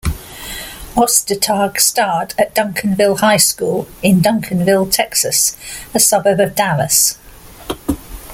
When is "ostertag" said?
0.95-1.79